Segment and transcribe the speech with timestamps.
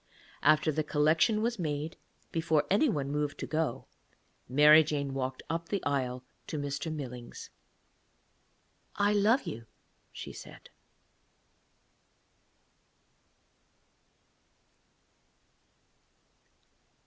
[0.41, 1.95] After the collection was made,
[2.31, 3.85] before anyone moved to go,
[4.49, 6.91] Mary Jane walked up the aisle to Mr.
[6.91, 7.51] Millings.
[8.95, 9.67] 'I love you,'
[10.11, 10.71] she said.